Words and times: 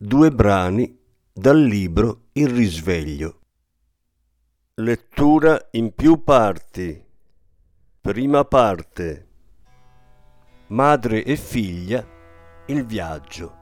Due 0.00 0.30
brani 0.30 0.96
dal 1.32 1.60
libro 1.60 2.28
Il 2.34 2.50
risveglio. 2.50 3.40
Lettura 4.74 5.60
in 5.72 5.92
più 5.92 6.22
parti. 6.22 7.04
Prima 8.00 8.44
parte. 8.44 9.28
Madre 10.68 11.24
e 11.24 11.34
figlia. 11.34 12.06
Il 12.66 12.86
viaggio. 12.86 13.57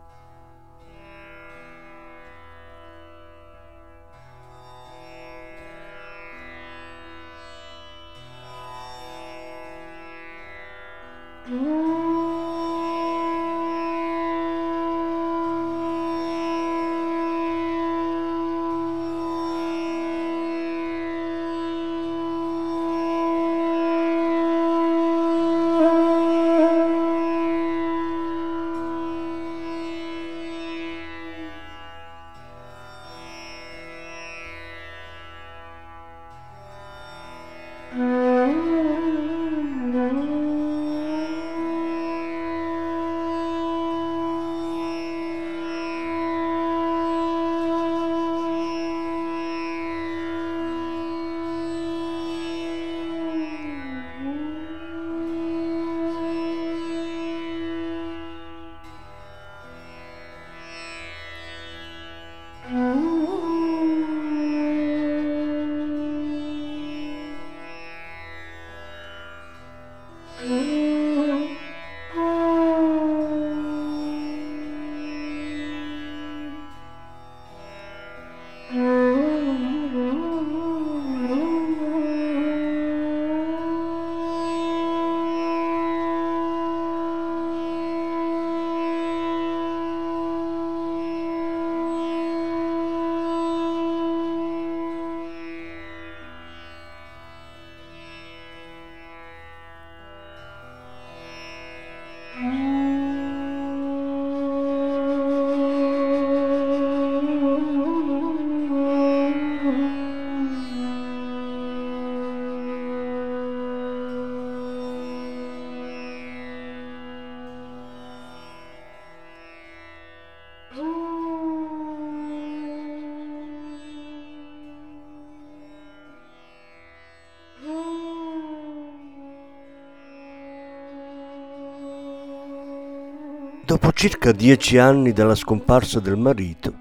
Dopo 133.78 133.92
circa 133.92 134.32
dieci 134.32 134.78
anni 134.78 135.12
dalla 135.12 135.34
scomparsa 135.34 136.00
del 136.00 136.16
marito, 136.16 136.72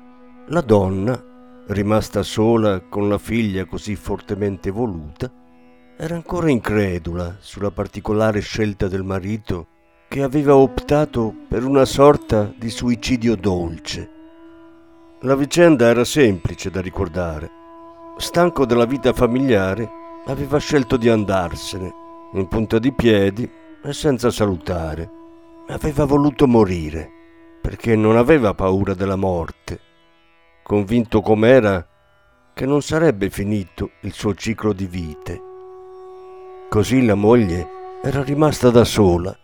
la 0.47 0.61
donna, 0.61 1.21
rimasta 1.67 2.23
sola 2.23 2.79
con 2.79 3.09
la 3.09 3.17
figlia 3.17 3.65
così 3.65 3.97
fortemente 3.97 4.71
voluta, 4.71 5.29
era 5.97 6.15
ancora 6.15 6.49
incredula 6.49 7.35
sulla 7.39 7.69
particolare 7.69 8.39
scelta 8.39 8.87
del 8.87 9.03
marito 9.03 9.67
che 10.07 10.23
aveva 10.23 10.55
optato 10.55 11.35
per 11.49 11.65
una 11.65 11.83
sorta 11.83 12.49
di 12.57 12.69
suicidio 12.69 13.35
dolce. 13.35 14.09
La 15.23 15.35
vicenda 15.35 15.87
era 15.87 16.05
semplice 16.05 16.69
da 16.69 16.79
ricordare. 16.79 17.51
Stanco 18.15 18.65
della 18.65 18.85
vita 18.85 19.11
familiare, 19.11 19.85
aveva 20.27 20.59
scelto 20.59 20.95
di 20.95 21.09
andarsene, 21.09 21.91
in 22.35 22.47
punta 22.47 22.79
di 22.79 22.93
piedi 22.93 23.51
e 23.83 23.91
senza 23.91 24.31
salutare 24.31 25.23
aveva 25.67 26.05
voluto 26.05 26.47
morire 26.47 27.09
perché 27.59 27.95
non 27.95 28.15
aveva 28.15 28.53
paura 28.53 28.93
della 28.93 29.15
morte, 29.15 29.79
convinto 30.61 31.21
com'era 31.21 31.85
che 32.53 32.65
non 32.67 32.83
sarebbe 32.83 33.31
finito 33.31 33.91
il 34.01 34.13
suo 34.13 34.35
ciclo 34.35 34.71
di 34.71 34.85
vite. 34.85 35.41
Così 36.69 37.03
la 37.03 37.15
moglie 37.15 37.67
era 38.03 38.21
rimasta 38.21 38.69
da 38.69 38.83
sola, 38.83 39.35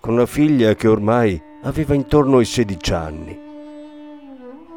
con 0.00 0.16
la 0.16 0.26
figlia 0.26 0.74
che 0.74 0.88
ormai 0.88 1.40
aveva 1.62 1.94
intorno 1.94 2.38
ai 2.38 2.44
16 2.44 2.92
anni. 2.92 3.40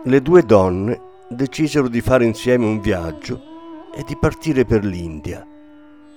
Le 0.03 0.21
due 0.21 0.43
donne 0.43 1.01
decisero 1.27 1.87
di 1.87 2.01
fare 2.01 2.25
insieme 2.25 2.65
un 2.65 2.79
viaggio 2.79 3.41
e 3.95 4.03
di 4.03 4.15
partire 4.15 4.65
per 4.65 4.85
l'India. 4.85 5.45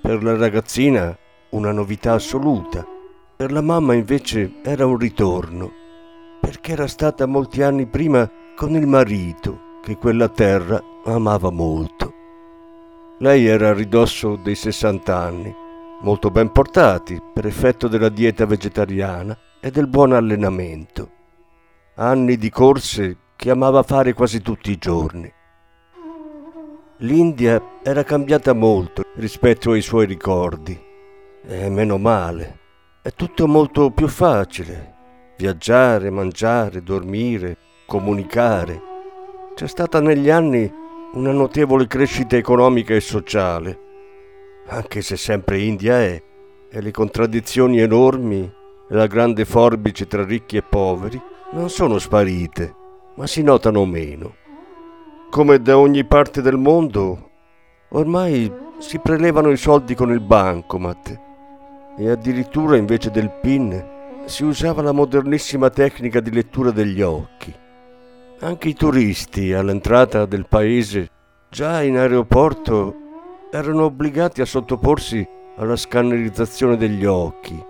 Per 0.03 0.23
la 0.23 0.37
ragazzina 0.37 1.17
una 1.50 1.73
novità 1.73 2.12
assoluta 2.12 2.94
per 3.37 3.50
la 3.50 3.61
mamma 3.61 3.95
invece 3.95 4.61
era 4.62 4.87
un 4.87 4.97
ritorno, 4.97 5.72
perché 6.41 6.72
era 6.72 6.87
stata 6.87 7.27
molti 7.27 7.62
anni 7.62 7.87
prima 7.87 8.31
con 8.55 8.77
il 8.77 8.87
marito 8.87 9.81
che 9.83 9.97
quella 9.97 10.28
terra 10.28 10.81
amava 11.05 11.50
molto. 11.50 12.12
Lei 13.19 13.47
era 13.47 13.70
a 13.70 13.75
ridosso 13.75 14.37
dei 14.37 14.55
60 14.55 15.17
anni, 15.17 15.55
molto 16.03 16.31
ben 16.31 16.53
portati 16.53 17.20
per 17.32 17.47
effetto 17.47 17.88
della 17.88 18.09
dieta 18.09 18.47
vegetariana 18.47 19.37
e 19.61 19.70
del 19.70 19.88
buon 19.88 20.12
allenamento. 20.12 21.11
Anni 21.97 22.37
di 22.37 22.50
corse 22.50 23.17
che 23.35 23.50
amava 23.50 23.82
fare 23.82 24.12
quasi 24.12 24.43
tutti 24.43 24.70
i 24.70 24.79
giorni. 24.79 25.32
L'India 26.99 27.61
era 27.82 28.05
cambiata 28.05 28.53
molto 28.53 29.03
rispetto 29.17 29.73
ai 29.73 29.82
suoi 29.82 30.06
ricordi, 30.06 30.81
e 31.47 31.69
meno 31.69 31.99
male 31.99 32.62
è 33.05 33.12
tutto 33.12 33.47
molto 33.47 33.91
più 33.91 34.09
facile. 34.09 34.95
Viaggiare, 35.37 36.09
mangiare, 36.09 36.83
dormire, 36.83 37.59
comunicare. 37.87 38.81
C'è 39.55 39.67
stata 39.67 40.01
negli 40.01 40.31
anni 40.31 40.73
una 41.12 41.31
notevole 41.31 41.87
crescita 41.87 42.37
economica 42.37 42.95
e 42.95 43.01
sociale, 43.01 43.79
anche 44.69 45.03
se 45.03 45.19
sempre 45.19 45.61
India 45.61 46.01
è, 46.01 46.23
e 46.71 46.81
le 46.81 46.91
contraddizioni 46.93 47.79
enormi 47.79 48.41
e 48.41 48.95
la 48.95 49.07
grande 49.07 49.45
forbice 49.45 50.07
tra 50.07 50.25
ricchi 50.25 50.57
e 50.57 50.62
poveri 50.62 51.21
non 51.53 51.69
sono 51.69 51.99
sparite, 51.99 52.75
ma 53.17 53.27
si 53.27 53.43
notano 53.43 53.85
meno. 53.85 54.35
Come 55.29 55.61
da 55.61 55.77
ogni 55.77 56.07
parte 56.07 56.41
del 56.41 56.57
mondo, 56.57 57.33
ormai 57.91 58.50
si 58.79 58.99
prelevano 58.99 59.50
i 59.50 59.59
soldi 59.59 59.95
con 59.95 60.11
il 60.11 60.21
bancomat 60.21 61.33
e 61.96 62.08
addirittura 62.08 62.76
invece 62.76 63.11
del 63.11 63.31
PIN 63.31 63.93
si 64.25 64.44
usava 64.44 64.82
la 64.82 64.93
modernissima 64.93 65.70
tecnica 65.70 66.20
di 66.20 66.32
lettura 66.32 66.70
degli 66.70 67.00
occhi. 67.02 67.55
Anche 68.41 68.69
i 68.69 68.75
turisti 68.75 69.52
all'entrata 69.52 70.26
del 70.26 70.46
paese, 70.49 71.08
già 71.49 71.82
in 71.82 71.96
aeroporto, 71.96 72.94
erano 73.50 73.85
obbligati 73.85 74.41
a 74.41 74.44
sottoporsi 74.44 75.26
alla 75.56 75.76
scannerizzazione 75.76 76.76
degli 76.76 77.05
occhi, 77.05 77.62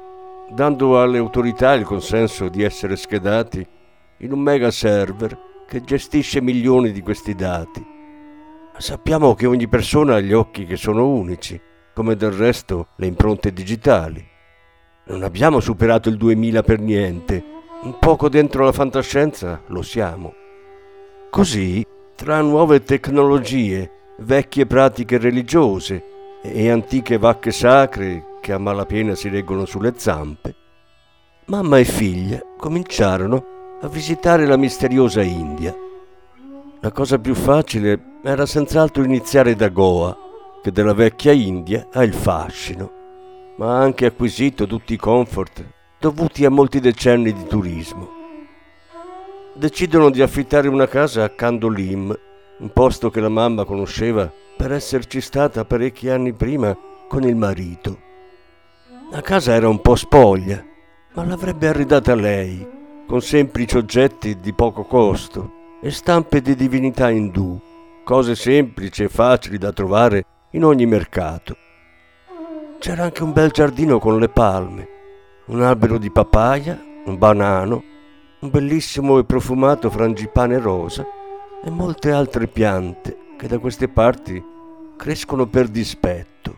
dando 0.51 1.01
alle 1.01 1.19
autorità 1.19 1.75
il 1.75 1.85
consenso 1.85 2.49
di 2.49 2.63
essere 2.63 2.97
schedati 2.97 3.67
in 4.19 4.33
un 4.33 4.41
mega 4.41 4.71
server 4.71 5.39
che 5.67 5.83
gestisce 5.83 6.41
milioni 6.41 6.93
di 6.93 7.03
questi 7.03 7.35
dati. 7.35 7.85
Sappiamo 8.77 9.35
che 9.35 9.47
ogni 9.47 9.69
persona 9.69 10.15
ha 10.15 10.21
gli 10.21 10.33
occhi 10.33 10.65
che 10.65 10.77
sono 10.77 11.09
unici, 11.09 11.61
come 11.95 12.17
del 12.17 12.33
resto 12.33 12.89
le 12.97 13.07
impronte 13.07 13.53
digitali. 13.53 14.27
Non 15.07 15.23
abbiamo 15.23 15.61
superato 15.61 16.09
il 16.09 16.17
2000 16.17 16.63
per 16.63 16.81
niente, 16.81 17.45
un 17.83 17.99
poco 17.99 18.29
dentro 18.29 18.65
la 18.65 18.73
fantascienza 18.73 19.63
lo 19.69 19.83
siamo. 19.83 20.35
Così, 21.31 21.87
tra 22.15 22.41
nuove 22.41 22.83
tecnologie, 22.83 23.91
vecchie 24.19 24.67
pratiche 24.67 25.19
religiose 25.19 26.03
e 26.43 26.71
antiche 26.71 27.19
vacche 27.19 27.53
sacre 27.53 28.25
che 28.41 28.53
a 28.53 28.59
malapena 28.59 29.15
si 29.15 29.29
reggono 29.29 29.65
sulle 29.65 29.95
zampe, 29.97 30.55
mamma 31.47 31.79
e 31.79 31.85
figlia 31.85 32.41
cominciarono 32.57 33.79
a 33.81 33.89
visitare 33.89 34.47
la 34.47 34.57
misteriosa 34.57 35.23
India. 35.23 35.75
La 36.81 36.93
cosa 36.93 37.19
più 37.19 37.35
facile 37.35 38.19
era 38.23 38.47
senz'altro 38.47 39.03
iniziare 39.03 39.55
da 39.55 39.69
Goa, 39.69 40.17
che 40.65 40.73
della 40.73 40.95
vecchia 40.95 41.33
India 41.33 41.89
ha 41.93 42.03
il 42.03 42.15
fascino, 42.15 42.91
ma 43.59 43.77
ha 43.77 43.81
anche 43.83 44.07
acquisito 44.07 44.67
tutti 44.67 44.95
i 44.95 44.97
comfort 44.97 45.63
dovuti 46.01 46.47
a 46.47 46.49
molti 46.49 46.81
decenni 46.81 47.35
di 47.35 47.45
turismo. 47.47 48.09
Decidono 49.53 50.09
di 50.09 50.23
affittare 50.23 50.67
una 50.69 50.89
casa 50.89 51.23
a 51.23 51.29
Kandolim, 51.29 52.19
un 52.61 52.73
posto 52.73 53.11
che 53.11 53.21
la 53.21 53.29
mamma 53.29 53.67
conosceva 53.67 54.33
per 54.57 54.73
esserci 54.73 55.21
stata 55.21 55.67
parecchi 55.67 56.09
anni 56.09 56.33
prima 56.33 56.75
con 57.09 57.25
il 57.25 57.37
marito. 57.37 57.99
La 59.11 59.21
casa 59.21 59.53
era 59.53 59.69
un 59.69 59.83
po' 59.83 59.97
spoglia, 59.97 60.65
ma 61.13 61.27
l'avrebbe 61.27 61.69
arredata 61.69 62.15
lei, 62.15 62.67
con 63.07 63.21
semplici 63.21 63.77
oggetti 63.77 64.41
di 64.41 64.55
poco 64.55 64.85
costo 64.85 65.79
e 65.83 65.91
stampe 65.91 66.41
di 66.41 66.55
divinità 66.55 67.11
indù, 67.11 67.61
cose 68.03 68.35
semplici 68.35 69.03
e 69.03 69.11
facili 69.11 69.59
da 69.59 69.71
trovare 69.71 70.25
in 70.55 70.65
ogni 70.65 70.87
mercato. 70.87 71.57
C'era 72.79 73.05
anche 73.05 73.23
un 73.23 73.33
bel 73.33 73.51
giardino 73.51 73.99
con 73.99 74.19
le 74.19 74.29
palme, 74.29 74.89
un 75.47 75.63
albero 75.63 75.99
di 75.99 76.11
papaya, 76.11 76.81
un 77.05 77.19
banano, 77.19 77.83
un 78.41 78.51
bellissimo 78.51 79.19
e 79.19 79.25
profumato 79.25 79.91
frangipane 79.91 80.59
rosa 80.59 81.05
e 81.63 81.71
molte 81.71 82.13
altre 82.13 82.47
piante 82.47 83.17
che 83.37 83.49
da 83.49 83.59
queste 83.59 83.89
parti 83.89 84.43
crescono 84.97 85.47
per 85.47 85.69
dispetto. 85.69 86.55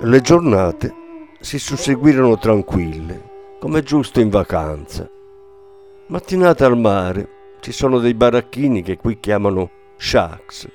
Le 0.00 0.20
giornate 0.20 0.94
si 1.40 1.58
susseguirono 1.58 2.38
tranquille, 2.38 3.30
come 3.60 3.82
giusto 3.82 4.20
in 4.20 4.30
vacanza. 4.30 5.08
Mattinata 6.06 6.64
al 6.64 6.78
mare 6.78 7.28
ci 7.60 7.72
sono 7.72 7.98
dei 7.98 8.14
baracchini 8.14 8.82
che 8.82 8.96
qui 8.96 9.20
chiamano 9.20 9.70
shacks, 9.96 10.68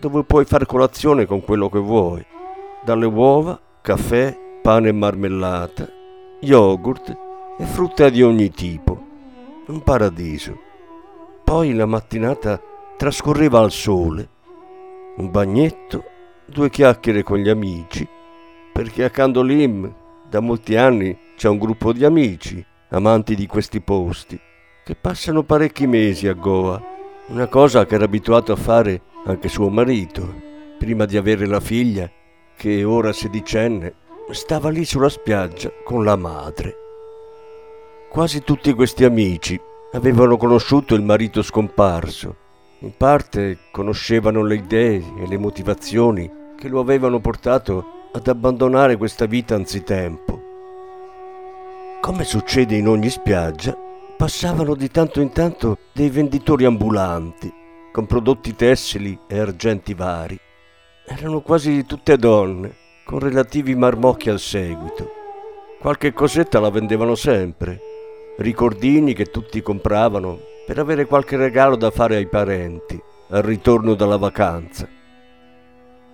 dove 0.00 0.24
puoi 0.24 0.44
fare 0.44 0.66
colazione 0.66 1.26
con 1.26 1.40
quello 1.40 1.68
che 1.68 1.78
vuoi, 1.78 2.24
dalle 2.84 3.06
uova, 3.06 3.60
caffè, 3.82 4.36
pane 4.62 4.88
e 4.88 4.92
marmellata, 4.92 5.88
yogurt 6.40 7.16
e 7.58 7.64
frutta 7.64 8.08
di 8.08 8.22
ogni 8.22 8.50
tipo. 8.50 9.06
Un 9.66 9.82
paradiso. 9.82 10.56
Poi 11.44 11.74
la 11.74 11.86
mattinata 11.86 12.60
trascorreva 12.96 13.60
al 13.60 13.70
sole. 13.70 14.28
Un 15.16 15.30
bagnetto, 15.30 16.04
due 16.46 16.70
chiacchiere 16.70 17.22
con 17.22 17.38
gli 17.38 17.48
amici, 17.48 18.06
perché 18.72 19.04
a 19.04 19.10
Candolim 19.10 19.92
da 20.28 20.40
molti 20.40 20.76
anni 20.76 21.16
c'è 21.36 21.48
un 21.48 21.58
gruppo 21.58 21.92
di 21.92 22.04
amici, 22.04 22.64
amanti 22.90 23.34
di 23.34 23.46
questi 23.46 23.80
posti, 23.80 24.38
che 24.84 24.94
passano 24.94 25.42
parecchi 25.42 25.86
mesi 25.86 26.28
a 26.28 26.34
Goa, 26.34 26.80
una 27.26 27.46
cosa 27.48 27.84
che 27.84 27.96
era 27.96 28.04
abituato 28.04 28.52
a 28.52 28.56
fare 28.56 29.02
anche 29.32 29.48
suo 29.48 29.68
marito, 29.68 30.34
prima 30.78 31.04
di 31.04 31.16
avere 31.16 31.46
la 31.46 31.60
figlia, 31.60 32.10
che 32.56 32.84
ora 32.84 33.12
sedicenne, 33.12 33.94
stava 34.30 34.70
lì 34.70 34.84
sulla 34.84 35.08
spiaggia 35.08 35.70
con 35.84 36.04
la 36.04 36.16
madre. 36.16 36.74
Quasi 38.10 38.42
tutti 38.42 38.72
questi 38.72 39.04
amici 39.04 39.60
avevano 39.92 40.36
conosciuto 40.36 40.94
il 40.94 41.02
marito 41.02 41.42
scomparso, 41.42 42.36
in 42.80 42.96
parte 42.96 43.58
conoscevano 43.70 44.42
le 44.42 44.56
idee 44.56 45.02
e 45.18 45.26
le 45.26 45.38
motivazioni 45.38 46.30
che 46.56 46.68
lo 46.68 46.80
avevano 46.80 47.20
portato 47.20 48.10
ad 48.12 48.26
abbandonare 48.26 48.96
questa 48.96 49.26
vita 49.26 49.54
anzitempo. 49.54 50.42
Come 52.00 52.24
succede 52.24 52.76
in 52.76 52.88
ogni 52.88 53.10
spiaggia, 53.10 53.76
passavano 54.16 54.74
di 54.74 54.90
tanto 54.90 55.20
in 55.20 55.32
tanto 55.32 55.78
dei 55.92 56.10
venditori 56.10 56.64
ambulanti, 56.64 57.52
con 57.98 58.06
prodotti 58.06 58.54
tessili 58.54 59.18
e 59.26 59.40
argenti 59.40 59.92
vari. 59.92 60.38
Erano 61.04 61.40
quasi 61.40 61.84
tutte 61.84 62.16
donne, 62.16 62.72
con 63.04 63.18
relativi 63.18 63.74
marmocchi 63.74 64.30
al 64.30 64.38
seguito. 64.38 65.10
Qualche 65.80 66.12
cosetta 66.12 66.60
la 66.60 66.70
vendevano 66.70 67.16
sempre, 67.16 67.80
ricordini 68.36 69.14
che 69.14 69.24
tutti 69.32 69.60
compravano 69.62 70.38
per 70.64 70.78
avere 70.78 71.06
qualche 71.06 71.36
regalo 71.36 71.74
da 71.74 71.90
fare 71.90 72.14
ai 72.14 72.28
parenti 72.28 73.02
al 73.30 73.42
ritorno 73.42 73.94
dalla 73.94 74.16
vacanza. 74.16 74.88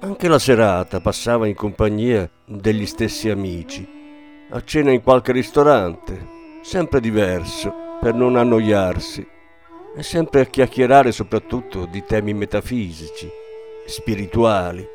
Anche 0.01 0.27
la 0.27 0.39
serata 0.39 1.01
passava 1.01 1.47
in 1.47 1.55
compagnia 1.55 2.27
degli 2.47 2.87
stessi 2.87 3.29
amici 3.29 3.87
a 4.53 4.65
cena 4.65 4.91
in 4.91 5.03
qualche 5.03 5.33
ristorante, 5.33 6.29
sempre 6.63 7.01
diverso, 7.01 7.75
per 8.01 8.15
non 8.15 8.37
annoiarsi, 8.37 9.33
e 9.97 10.03
sempre 10.03 10.41
a 10.41 10.45
chiacchierare 10.45 11.13
soprattutto 11.13 11.87
di 11.87 12.05
temi 12.05 12.35
metafisici, 12.35 13.29
spirituali, 13.87 14.87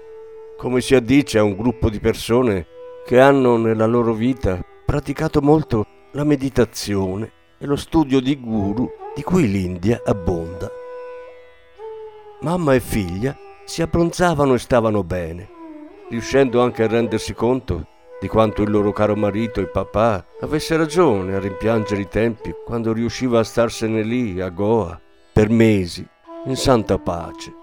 come 0.58 0.82
si 0.82 0.94
addice 0.94 1.38
a 1.38 1.44
un 1.44 1.56
gruppo 1.56 1.90
di 1.90 2.00
persone 2.00 2.66
che 3.06 3.20
hanno 3.20 3.58
nella 3.58 3.86
loro 3.86 4.14
vita 4.14 4.60
praticato 4.86 5.42
molto 5.42 5.86
la 6.12 6.24
meditazione 6.24 7.32
e 7.58 7.66
lo 7.66 7.76
studio 7.76 8.20
di 8.20 8.40
guru 8.40 8.90
di 9.16 9.24
cui 9.24 9.48
l'India 9.48 10.02
abbonda. 10.04 10.70
Mamma 12.42 12.74
e 12.74 12.80
figlia 12.80 13.38
si 13.66 13.82
abbronzavano 13.82 14.54
e 14.54 14.60
stavano 14.60 15.04
bene, 15.04 15.50
riuscendo 16.10 16.62
anche 16.62 16.84
a 16.84 16.88
rendersi 16.88 17.34
conto 17.34 17.88
di 18.20 18.28
quanto 18.28 18.62
il 18.62 18.70
loro 18.70 18.92
caro 18.92 19.16
marito, 19.16 19.62
il 19.62 19.70
papà, 19.70 20.26
avesse 20.42 20.76
ragione 20.76 21.36
a 21.36 21.40
rimpiangere 21.40 22.02
i 22.02 22.08
tempi 22.08 22.54
quando 22.66 22.92
riusciva 22.92 23.40
a 23.40 23.44
starsene 23.44 24.04
lì, 24.04 24.42
a 24.42 24.50
Goa, 24.50 25.00
per 25.32 25.50
mesi, 25.50 26.06
in 26.46 26.56
santa 26.58 26.98
pace. 26.98 27.54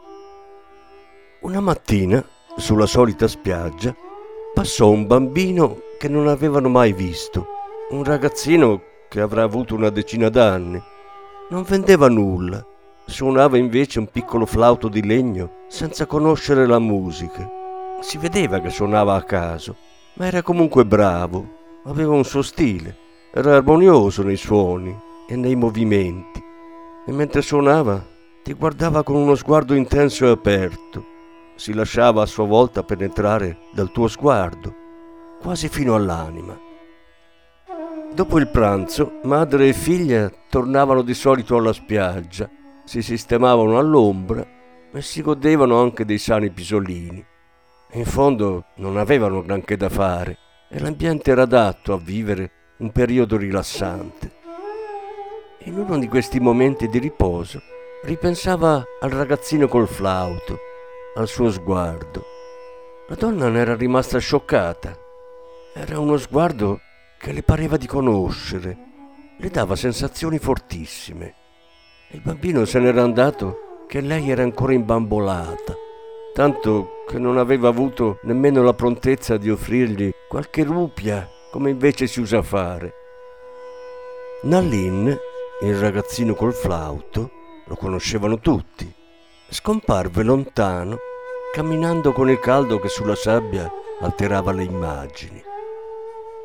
Una 1.41 1.61
mattina, 1.61 2.25
sulla 2.57 2.87
solita 2.87 3.29
spiaggia, 3.29 3.95
passò 4.55 4.89
un 4.89 5.07
bambino 5.07 5.81
che 5.99 6.09
non 6.09 6.27
avevano 6.27 6.71
mai 6.71 6.95
visto, 6.95 7.47
un 7.91 8.03
ragazzino 8.03 8.83
che 9.09 9.21
avrà 9.21 9.43
avuto 9.43 9.75
una 9.75 9.91
decina 9.91 10.31
d'anni. 10.31 10.83
Non 11.51 11.63
vendeva 11.65 12.09
nulla, 12.09 12.65
suonava 13.05 13.59
invece 13.59 13.99
un 13.99 14.07
piccolo 14.11 14.47
flauto 14.47 14.89
di 14.89 15.05
legno 15.05 15.65
senza 15.69 16.07
conoscere 16.07 16.67
la 16.67 16.79
musica. 16.79 17.49
Si 18.01 18.17
vedeva 18.17 18.61
che 18.61 18.71
suonava 18.71 19.15
a 19.15 19.23
caso 19.23 19.77
ma 20.17 20.27
era 20.27 20.43
comunque 20.43 20.85
bravo, 20.85 21.47
aveva 21.85 22.13
un 22.13 22.25
suo 22.25 22.43
stile, 22.43 22.97
era 23.33 23.57
armonioso 23.57 24.23
nei 24.23 24.37
suoni 24.37 24.95
e 25.29 25.37
nei 25.37 25.55
movimenti 25.55 26.45
e 27.07 27.13
mentre 27.13 27.41
suonava 27.41 28.05
ti 28.43 28.53
guardava 28.53 29.03
con 29.03 29.17
uno 29.17 29.35
sguardo 29.35 29.75
intenso 29.75 30.27
e 30.27 30.31
aperto, 30.31 31.05
si 31.55 31.73
lasciava 31.73 32.23
a 32.23 32.27
sua 32.27 32.45
volta 32.45 32.83
penetrare 32.83 33.59
dal 33.73 33.93
tuo 33.93 34.09
sguardo, 34.09 34.75
quasi 35.41 35.69
fino 35.69 35.95
all'anima. 35.95 36.59
Dopo 38.13 38.39
il 38.39 38.49
pranzo, 38.49 39.21
madre 39.25 39.69
e 39.69 39.73
figlia 39.73 40.33
tornavano 40.49 41.03
di 41.03 41.15
solito 41.15 41.57
alla 41.57 41.73
spiaggia, 41.73 42.49
si 42.85 43.03
sistemavano 43.03 43.79
all'ombra 43.79 44.47
e 44.93 45.03
si 45.03 45.23
godevano 45.23 45.81
anche 45.81 46.05
dei 46.05 46.19
sani 46.19 46.51
pisolini. 46.51 47.25
In 47.93 48.05
fondo 48.05 48.65
non 48.77 48.97
avevano 48.97 49.43
granché 49.43 49.77
da 49.77 49.89
fare 49.89 50.39
e 50.69 50.81
l'ambiente 50.81 51.31
era 51.31 51.43
adatto 51.43 51.93
a 51.93 51.99
vivere 51.99 52.51
un 52.79 52.91
periodo 52.91 53.37
rilassante. 53.37 54.35
In 55.61 55.79
uno 55.79 55.99
di 55.99 56.09
questi 56.09 56.41
momenti 56.41 56.89
di 56.89 56.99
riposo 56.99 57.61
ripensava 58.03 58.85
al 59.01 59.11
ragazzino 59.11 59.69
col 59.69 59.89
flauto, 59.89 60.59
al 61.15 61.29
suo 61.29 61.51
sguardo. 61.51 62.25
La 63.09 63.15
donna 63.15 63.49
ne 63.49 63.61
era 63.61 63.77
rimasta 63.77 64.19
scioccata. 64.19 64.99
Era 65.73 65.99
uno 66.01 66.17
sguardo 66.17 66.81
che 67.19 67.33
le 67.33 67.43
pareva 67.43 67.77
di 67.77 67.87
conoscere, 67.87 68.77
le 69.39 69.49
dava 69.49 69.77
sensazioni 69.77 70.39
fortissime. 70.39 71.35
Il 72.11 72.21
bambino 72.21 72.65
se 72.65 72.79
n'era 72.79 73.03
andato 73.03 73.85
che 73.87 74.01
lei 74.01 74.31
era 74.31 74.43
ancora 74.43 74.73
imbambolata, 74.73 75.75
tanto 76.35 76.96
che 77.07 77.19
non 77.19 77.39
aveva 77.39 77.69
avuto 77.69 78.19
nemmeno 78.23 78.63
la 78.63 78.75
prontezza 78.75 79.37
di 79.37 79.49
offrirgli 79.49 80.11
qualche 80.29 80.65
rupia 80.65 81.29
come 81.51 81.71
invece 81.71 82.07
si 82.07 82.21
usa 82.21 82.43
fare. 82.43 82.93
Nallin, 84.43 85.17
il 85.63 85.77
ragazzino 85.77 86.35
col 86.35 86.53
flauto, 86.53 87.31
lo 87.65 87.77
conoscevano 87.77 88.39
tutti, 88.41 88.93
scomparve 89.49 90.23
lontano, 90.23 90.99
camminando 91.55 92.13
con 92.13 92.29
il 92.29 92.41
caldo 92.41 92.79
che 92.79 92.89
sulla 92.89 93.15
sabbia 93.15 93.71
alterava 94.01 94.53
le 94.53 94.65
immagini. 94.65 95.43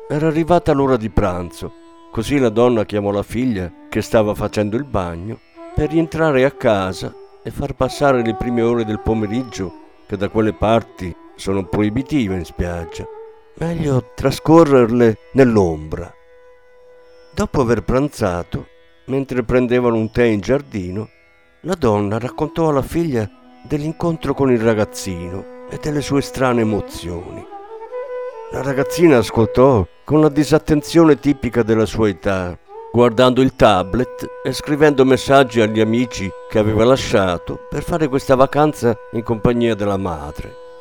Era 0.08 0.28
arrivata 0.28 0.72
l'ora 0.72 0.96
di 0.96 1.10
pranzo, 1.10 1.72
così 2.10 2.38
la 2.38 2.48
donna 2.48 2.84
chiamò 2.84 3.10
la 3.10 3.22
figlia 3.22 3.70
che 3.88 4.00
stava 4.00 4.34
facendo 4.34 4.76
il 4.76 4.84
bagno 4.84 5.38
per 5.74 5.90
rientrare 5.90 6.44
a 6.44 6.50
casa 6.52 7.14
e 7.42 7.50
far 7.50 7.74
passare 7.74 8.22
le 8.22 8.34
prime 8.34 8.62
ore 8.62 8.84
del 8.84 9.00
pomeriggio 9.00 9.80
che 10.12 10.18
da 10.18 10.28
quelle 10.28 10.52
parti 10.52 11.16
sono 11.36 11.64
proibitive 11.64 12.34
in 12.34 12.44
spiaggia. 12.44 13.06
Meglio 13.54 14.10
trascorrerle 14.14 15.16
nell'ombra. 15.32 16.12
Dopo 17.34 17.62
aver 17.62 17.82
pranzato, 17.82 18.66
mentre 19.06 19.42
prendevano 19.42 19.96
un 19.96 20.10
tè 20.10 20.24
in 20.24 20.40
giardino, 20.40 21.08
la 21.62 21.74
donna 21.74 22.18
raccontò 22.18 22.68
alla 22.68 22.82
figlia 22.82 23.26
dell'incontro 23.66 24.34
con 24.34 24.52
il 24.52 24.60
ragazzino 24.60 25.66
e 25.70 25.78
delle 25.80 26.02
sue 26.02 26.20
strane 26.20 26.60
emozioni. 26.60 27.42
La 28.50 28.60
ragazzina 28.60 29.16
ascoltò 29.16 29.86
con 30.04 30.20
la 30.20 30.28
disattenzione 30.28 31.18
tipica 31.18 31.62
della 31.62 31.86
sua 31.86 32.10
età, 32.10 32.58
guardando 32.92 33.40
il 33.40 33.56
tablet 33.56 34.26
e 34.44 34.52
scrivendo 34.52 35.06
messaggi 35.06 35.62
agli 35.62 35.80
amici 35.80 36.30
che 36.46 36.58
aveva 36.58 36.84
lasciato 36.84 37.58
per 37.70 37.82
fare 37.82 38.06
questa 38.06 38.34
vacanza 38.34 38.94
in 39.12 39.22
compagnia 39.22 39.74
della 39.74 39.96
madre. 39.96 40.71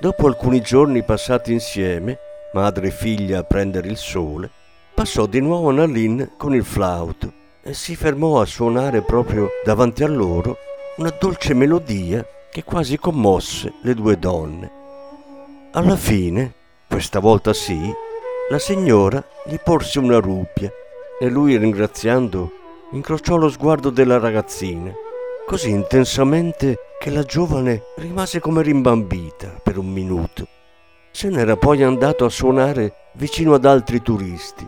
Dopo 0.00 0.26
alcuni 0.26 0.62
giorni 0.62 1.02
passati 1.02 1.52
insieme, 1.52 2.18
madre 2.54 2.86
e 2.86 2.90
figlia 2.90 3.40
a 3.40 3.44
prendere 3.44 3.86
il 3.88 3.98
sole, 3.98 4.50
passò 4.94 5.26
di 5.26 5.40
nuovo 5.40 5.70
Nalin 5.70 6.36
con 6.38 6.54
il 6.54 6.64
flauto 6.64 7.30
e 7.62 7.74
si 7.74 7.94
fermò 7.96 8.40
a 8.40 8.46
suonare 8.46 9.02
proprio 9.02 9.50
davanti 9.62 10.02
a 10.02 10.08
loro 10.08 10.56
una 10.96 11.10
dolce 11.10 11.52
melodia 11.52 12.26
che 12.50 12.64
quasi 12.64 12.96
commosse 12.96 13.74
le 13.82 13.92
due 13.92 14.18
donne. 14.18 14.70
Alla 15.72 15.96
fine, 15.96 16.54
questa 16.88 17.18
volta 17.18 17.52
sì, 17.52 17.78
la 18.48 18.58
signora 18.58 19.22
gli 19.44 19.58
porse 19.62 19.98
una 19.98 20.18
rupia 20.18 20.72
e 21.20 21.28
lui, 21.28 21.58
ringraziando, 21.58 22.50
incrociò 22.92 23.36
lo 23.36 23.50
sguardo 23.50 23.90
della 23.90 24.18
ragazzina, 24.18 24.94
così 25.50 25.70
intensamente 25.70 26.78
che 27.00 27.10
la 27.10 27.24
giovane 27.24 27.82
rimase 27.96 28.38
come 28.38 28.62
rimbambita 28.62 29.58
per 29.60 29.78
un 29.78 29.88
minuto. 29.88 30.46
Se 31.10 31.28
n'era 31.28 31.56
poi 31.56 31.82
andato 31.82 32.24
a 32.24 32.28
suonare 32.28 33.08
vicino 33.14 33.54
ad 33.54 33.64
altri 33.64 34.00
turisti 34.00 34.64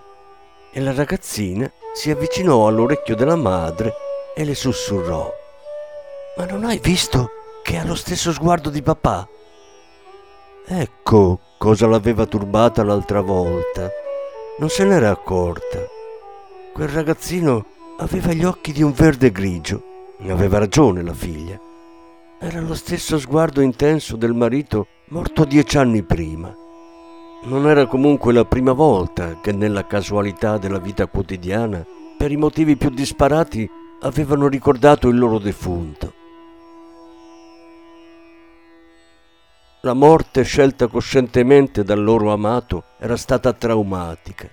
e 0.73 0.81
la 0.81 0.93
ragazzina 0.93 1.71
si 1.95 2.11
avvicinò 2.11 2.67
all'orecchio 2.67 3.15
della 3.15 3.37
madre 3.37 3.95
e 4.35 4.45
le 4.45 4.57
sussurrò. 4.57 5.33
Ma 6.37 6.47
non 6.47 6.65
hai 6.65 6.81
visto 6.81 7.31
che 7.63 7.77
ha 7.77 7.85
lo 7.85 7.95
stesso 7.95 8.33
sguardo 8.33 8.69
di 8.69 8.83
papà? 8.83 9.29
Ecco 10.67 11.39
cosa 11.59 11.87
l'aveva 11.87 12.27
turbata 12.27 12.83
l'altra 12.83 13.21
volta. 13.21 13.89
Non 14.59 14.69
se 14.69 14.83
n'era 14.83 15.11
accorta. 15.11 15.79
Quel 16.73 16.89
ragazzino 16.89 17.67
aveva 17.99 18.33
gli 18.33 18.43
occhi 18.43 18.73
di 18.73 18.83
un 18.83 18.91
verde 18.91 19.31
grigio. 19.31 19.91
Aveva 20.31 20.59
ragione 20.59 21.03
la 21.03 21.13
figlia. 21.13 21.61
Era 22.39 22.61
lo 22.61 22.75
stesso 22.75 23.19
sguardo 23.19 23.61
intenso 23.61 24.17
del 24.17 24.35
marito 24.35 24.87
morto 25.09 25.45
dieci 25.45 25.79
anni 25.79 26.03
prima. 26.03 26.55
non 27.45 27.69
era 27.69 27.87
comunque 27.87 28.33
la 28.33 28.45
prima 28.45 28.73
volta 28.73 29.41
che 29.41 29.51
nella 29.53 29.87
casualità 29.87 30.59
della 30.59 30.79
vita 30.79 31.07
quotidiana, 31.07 31.85
per 32.17 32.31
i 32.31 32.37
motivi 32.37 32.77
più 32.77 32.89
disparati, 32.91 33.69
avevano 34.03 34.47
ricordato 34.47 35.09
il 35.09 35.19
loro 35.19 35.39
defunto. 35.39 36.13
La 39.83 39.95
morte 39.95 40.45
scelta 40.45 40.87
coscientemente 40.87 41.83
dal 41.83 42.03
loro 42.03 42.33
amato 42.33 42.85
era 42.99 43.17
stata 43.17 43.53
traumatica. 43.53 44.49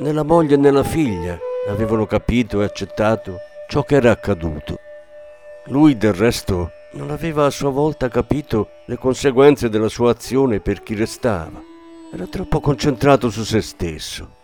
Né 0.00 0.12
la 0.12 0.24
moglie 0.24 0.56
né 0.56 0.72
la 0.72 0.82
figlia 0.82 1.38
avevano 1.68 2.04
capito 2.06 2.60
e 2.60 2.64
accettato 2.64 3.36
ciò 3.68 3.84
che 3.84 3.94
era 3.94 4.10
accaduto. 4.10 4.80
Lui 5.70 5.98
del 5.98 6.14
resto 6.14 6.70
non 6.92 7.10
aveva 7.10 7.44
a 7.44 7.50
sua 7.50 7.68
volta 7.68 8.08
capito 8.08 8.70
le 8.86 8.96
conseguenze 8.96 9.68
della 9.68 9.90
sua 9.90 10.12
azione 10.12 10.60
per 10.60 10.82
chi 10.82 10.94
restava. 10.94 11.60
Era 12.10 12.26
troppo 12.26 12.60
concentrato 12.60 13.28
su 13.28 13.44
se 13.44 13.60
stesso. 13.60 14.36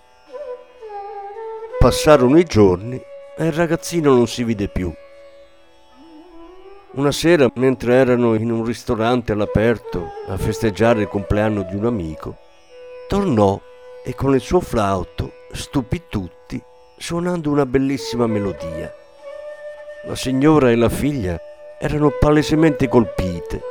Passarono 1.79 2.39
i 2.39 2.45
giorni 2.45 3.01
e 3.39 3.47
il 3.47 3.53
ragazzino 3.53 4.15
non 4.15 4.27
si 4.27 4.45
vide 4.45 4.69
più. 4.69 4.93
Una 6.93 7.11
sera, 7.11 7.51
mentre 7.55 7.95
erano 7.95 8.35
in 8.35 8.51
un 8.51 8.63
ristorante 8.63 9.33
all'aperto 9.33 10.11
a 10.29 10.37
festeggiare 10.37 11.01
il 11.01 11.09
compleanno 11.09 11.63
di 11.63 11.75
un 11.75 11.87
amico, 11.87 12.37
tornò 13.09 13.59
e 14.05 14.15
con 14.15 14.35
il 14.35 14.41
suo 14.43 14.61
flauto 14.61 15.33
stupì 15.53 16.03
tutti 16.07 16.63
suonando 16.99 17.51
una 17.51 17.65
bellissima 17.65 18.27
melodia. 18.27 18.95
La 20.07 20.17
signora 20.17 20.71
e 20.71 20.77
la 20.77 20.91
figlia 20.91 21.41
erano 21.79 22.11
palesemente 22.11 22.89
colpite, 22.89 23.63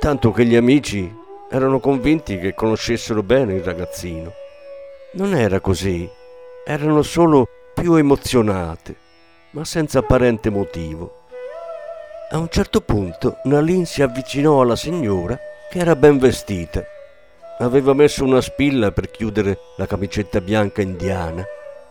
tanto 0.00 0.32
che 0.32 0.44
gli 0.44 0.56
amici 0.56 1.08
erano 1.48 1.78
convinti 1.78 2.36
che 2.40 2.52
conoscessero 2.52 3.22
bene 3.22 3.54
il 3.54 3.62
ragazzino. 3.62 4.32
Non 5.12 5.36
era 5.36 5.60
così, 5.60 6.10
erano 6.66 7.02
solo 7.02 7.46
più 7.74 7.94
emozionate, 7.94 8.96
ma 9.52 9.64
senza 9.64 10.00
apparente 10.00 10.50
motivo. 10.50 11.26
A 12.32 12.38
un 12.38 12.48
certo 12.48 12.80
punto 12.80 13.36
Nalin 13.44 13.86
si 13.86 14.02
avvicinò 14.02 14.60
alla 14.60 14.76
signora 14.76 15.38
che 15.70 15.78
era 15.78 15.94
ben 15.94 16.18
vestita. 16.18 16.84
Aveva 17.60 17.94
messo 17.94 18.24
una 18.24 18.40
spilla 18.40 18.90
per 18.90 19.12
chiudere 19.12 19.58
la 19.76 19.86
camicetta 19.86 20.40
bianca 20.40 20.82
indiana, 20.82 21.44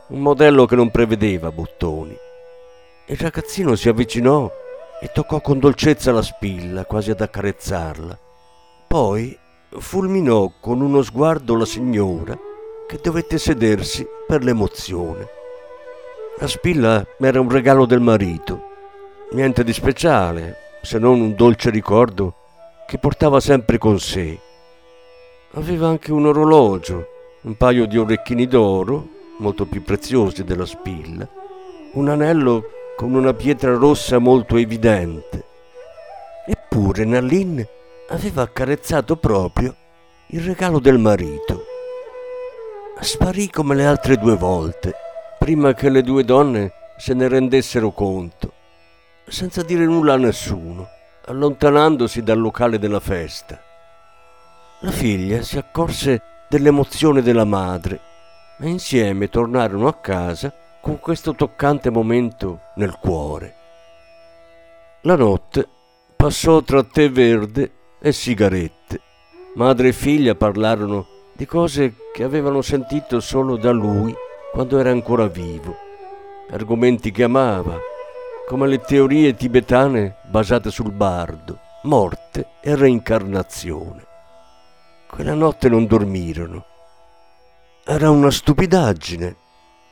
un 0.07 0.19
modello 0.19 0.65
che 0.65 0.75
non 0.75 0.91
prevedeva 0.91 1.53
bottoni. 1.53 2.25
Il 3.07 3.17
ragazzino 3.17 3.75
si 3.75 3.89
avvicinò 3.89 4.51
e 5.01 5.11
toccò 5.13 5.41
con 5.41 5.59
dolcezza 5.59 6.11
la 6.11 6.21
spilla, 6.21 6.85
quasi 6.85 7.11
ad 7.11 7.21
accarezzarla. 7.21 8.17
Poi 8.87 9.37
fulminò 9.77 10.51
con 10.59 10.81
uno 10.81 11.01
sguardo 11.01 11.55
la 11.55 11.65
signora 11.65 12.37
che 12.87 12.99
dovette 13.01 13.37
sedersi 13.37 14.05
per 14.27 14.43
l'emozione. 14.43 15.27
La 16.39 16.47
spilla 16.47 17.05
era 17.19 17.39
un 17.39 17.49
regalo 17.49 17.85
del 17.85 18.01
marito 18.01 18.67
Niente 19.29 19.65
di 19.65 19.73
speciale, 19.73 20.55
se 20.81 20.97
non 20.97 21.19
un 21.19 21.35
dolce 21.35 21.69
ricordo 21.69 22.33
che 22.87 22.97
portava 22.97 23.41
sempre 23.41 23.77
con 23.77 23.99
sé. 23.99 24.39
Aveva 25.51 25.89
anche 25.89 26.13
un 26.13 26.27
orologio, 26.27 27.07
un 27.41 27.57
paio 27.57 27.85
di 27.87 27.97
orecchini 27.97 28.47
d'oro, 28.47 29.05
molto 29.39 29.65
più 29.65 29.83
preziosi 29.83 30.45
della 30.45 30.65
spilla, 30.65 31.27
un 31.95 32.07
anello 32.07 32.69
con 32.97 33.13
una 33.13 33.33
pietra 33.33 33.73
rossa 33.75 34.17
molto 34.17 34.57
evidente. 34.57 35.45
Eppure 36.45 37.05
Nallin 37.05 37.65
aveva 38.09 38.41
accarezzato 38.41 39.15
proprio 39.15 39.73
il 40.31 40.41
regalo 40.41 40.79
del 40.79 40.97
marito. 40.97 41.63
Sparì 42.99 43.49
come 43.49 43.75
le 43.75 43.85
altre 43.85 44.17
due 44.17 44.35
volte, 44.35 44.93
prima 45.39 45.73
che 45.73 45.89
le 45.89 46.01
due 46.01 46.25
donne 46.25 46.73
se 46.97 47.13
ne 47.13 47.29
rendessero 47.29 47.91
conto 47.91 48.55
senza 49.27 49.61
dire 49.61 49.85
nulla 49.85 50.13
a 50.13 50.17
nessuno, 50.17 50.87
allontanandosi 51.25 52.23
dal 52.23 52.39
locale 52.39 52.79
della 52.79 52.99
festa. 52.99 53.59
La 54.81 54.91
figlia 54.91 55.41
si 55.41 55.57
accorse 55.57 56.21
dell'emozione 56.49 57.21
della 57.21 57.43
madre 57.43 57.99
e 58.59 58.69
insieme 58.69 59.29
tornarono 59.29 59.87
a 59.87 59.95
casa 59.95 60.53
con 60.87 61.01
questo 61.01 61.35
toccante 61.35 61.89
momento 61.89 62.61
nel 62.75 62.97
cuore. 62.97 63.55
La 65.01 65.17
notte 65.17 65.67
passò 66.15 66.61
tra 66.61 66.81
tè 66.81 67.11
verde 67.11 67.71
e 67.99 68.13
sigarette. 68.13 69.01
Madre 69.55 69.89
e 69.89 69.91
figlia 69.91 70.33
parlarono 70.35 71.05
di 71.33 71.45
cose 71.45 71.93
che 72.13 72.23
avevano 72.23 72.61
sentito 72.61 73.19
solo 73.19 73.57
da 73.57 73.71
lui 73.71 74.15
quando 74.53 74.79
era 74.79 74.89
ancora 74.89 75.27
vivo, 75.27 75.75
argomenti 76.51 77.11
che 77.11 77.23
amava, 77.23 77.77
come 78.47 78.65
le 78.67 78.79
teorie 78.79 79.35
tibetane 79.35 80.19
basate 80.29 80.71
sul 80.71 80.93
bardo, 80.93 81.59
morte 81.83 82.51
e 82.61 82.77
reincarnazione. 82.77 84.05
Quella 85.09 85.33
notte 85.33 85.67
non 85.67 85.85
dormirono. 85.85 86.65
Era 87.83 88.09
una 88.09 88.31
stupidaggine, 88.31 89.35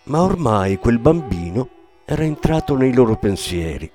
ma 0.05 0.21
ormai 0.21 0.77
quel 0.77 0.99
bambino 0.99 1.69
era 2.05 2.23
entrato 2.23 2.75
nei 2.75 2.93
loro 2.93 3.17
pensieri. 3.17 3.91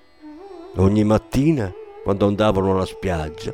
Ogni 0.76 1.04
mattina, 1.04 1.72
quando 2.02 2.26
andavano 2.26 2.72
alla 2.72 2.86
spiaggia, 2.86 3.52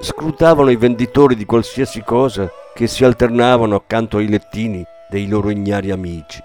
scrutavano 0.00 0.70
i 0.70 0.76
venditori 0.76 1.34
di 1.34 1.44
qualsiasi 1.44 2.02
cosa 2.02 2.50
che 2.74 2.86
si 2.86 3.04
alternavano 3.04 3.74
accanto 3.74 4.16
ai 4.16 4.28
lettini 4.28 4.82
dei 5.08 5.28
loro 5.28 5.50
ignari 5.50 5.90
amici. 5.90 6.40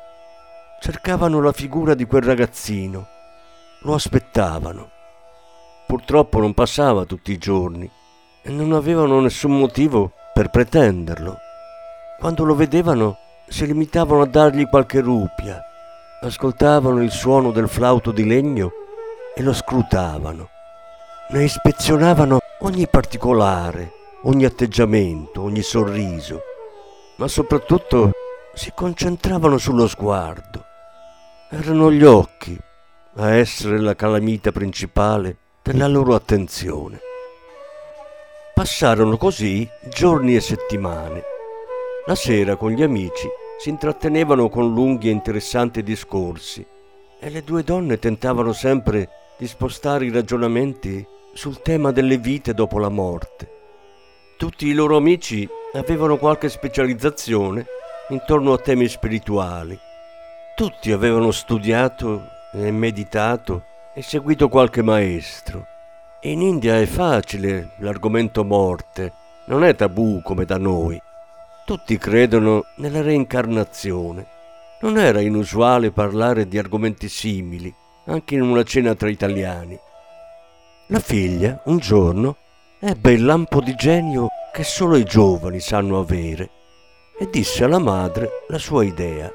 Cercavano 0.81 1.41
la 1.41 1.53
figura 1.53 1.93
di 1.93 2.05
quel 2.05 2.21
ragazzino 2.21 3.07
lo 3.81 3.93
aspettavano. 3.93 4.89
Purtroppo 5.87 6.39
non 6.39 6.53
passava 6.53 7.05
tutti 7.05 7.31
i 7.31 7.37
giorni 7.37 7.89
e 8.41 8.51
non 8.51 8.73
avevano 8.73 9.19
nessun 9.21 9.57
motivo 9.57 10.11
per 10.33 10.49
pretenderlo. 10.49 11.37
Quando 12.19 12.43
lo 12.43 12.55
vedevano 12.55 13.17
si 13.47 13.65
limitavano 13.65 14.21
a 14.21 14.27
dargli 14.27 14.67
qualche 14.67 14.99
rupia, 14.99 15.61
ascoltavano 16.21 17.01
il 17.01 17.11
suono 17.11 17.51
del 17.51 17.69
flauto 17.69 18.11
di 18.11 18.25
legno 18.25 18.71
e 19.35 19.41
lo 19.41 19.53
scrutavano. 19.53 20.49
Ne 21.29 21.43
ispezionavano 21.43 22.39
ogni 22.59 22.87
particolare, 22.87 23.91
ogni 24.23 24.45
atteggiamento, 24.45 25.41
ogni 25.41 25.61
sorriso, 25.61 26.41
ma 27.17 27.27
soprattutto 27.27 28.11
si 28.53 28.71
concentravano 28.73 29.57
sullo 29.57 29.87
sguardo. 29.87 30.65
Erano 31.49 31.91
gli 31.91 32.03
occhi, 32.03 32.57
a 33.15 33.33
essere 33.35 33.79
la 33.79 33.95
calamita 33.95 34.51
principale 34.51 35.37
della 35.61 35.87
loro 35.87 36.15
attenzione. 36.15 36.99
Passarono 38.53 39.17
così 39.17 39.67
giorni 39.89 40.35
e 40.35 40.41
settimane. 40.41 41.35
La 42.07 42.15
sera 42.15 42.55
con 42.55 42.71
gli 42.71 42.83
amici 42.83 43.27
si 43.59 43.67
intrattenevano 43.67 44.47
con 44.47 44.71
lunghi 44.73 45.09
e 45.09 45.11
interessanti 45.11 45.83
discorsi 45.83 46.65
e 47.19 47.29
le 47.29 47.43
due 47.43 47.63
donne 47.63 47.99
tentavano 47.99 48.53
sempre 48.53 49.09
di 49.37 49.45
spostare 49.45 50.05
i 50.05 50.09
ragionamenti 50.09 51.05
sul 51.33 51.61
tema 51.61 51.91
delle 51.91 52.17
vite 52.17 52.53
dopo 52.53 52.79
la 52.79 52.87
morte. 52.87 53.51
Tutti 54.37 54.67
i 54.67 54.73
loro 54.73 54.95
amici 54.95 55.45
avevano 55.73 56.15
qualche 56.15 56.47
specializzazione 56.47 57.65
intorno 58.07 58.53
a 58.53 58.57
temi 58.57 58.87
spirituali. 58.87 59.77
Tutti 60.55 60.93
avevano 60.93 61.31
studiato 61.31 62.21
e 62.53 62.71
meditato 62.71 63.65
e 63.93 64.01
seguito 64.01 64.47
qualche 64.47 64.81
maestro. 64.81 65.65
In 66.21 66.41
India 66.41 66.79
è 66.79 66.85
facile 66.85 67.71
l'argomento 67.79 68.45
morte, 68.45 69.11
non 69.47 69.65
è 69.65 69.75
tabù 69.75 70.21
come 70.23 70.45
da 70.45 70.57
noi. 70.57 71.01
Tutti 71.67 71.97
credono 71.97 72.63
nella 72.77 73.01
reincarnazione. 73.01 74.25
Non 74.83 74.97
era 74.97 75.19
inusuale 75.19 75.91
parlare 75.91 76.47
di 76.47 76.57
argomenti 76.57 77.09
simili, 77.09 77.75
anche 78.05 78.35
in 78.35 78.41
una 78.41 78.63
cena 78.63 78.95
tra 78.95 79.09
italiani. 79.09 79.77
La 80.87 80.99
figlia, 80.99 81.61
un 81.65 81.79
giorno, 81.79 82.37
ebbe 82.79 83.11
il 83.11 83.25
lampo 83.25 83.59
di 83.59 83.75
genio 83.75 84.27
che 84.53 84.63
solo 84.63 84.95
i 84.95 85.03
giovani 85.03 85.59
sanno 85.59 85.99
avere 85.99 86.49
e 87.19 87.29
disse 87.29 87.65
alla 87.65 87.79
madre 87.79 88.29
la 88.47 88.59
sua 88.59 88.85
idea. 88.85 89.29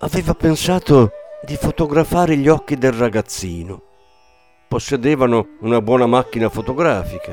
Aveva 0.00 0.34
pensato 0.34 1.12
di 1.44 1.54
fotografare 1.54 2.36
gli 2.36 2.48
occhi 2.48 2.76
del 2.76 2.94
ragazzino. 2.94 3.80
Possedevano 4.66 5.50
una 5.60 5.80
buona 5.80 6.06
macchina 6.06 6.48
fotografica. 6.48 7.32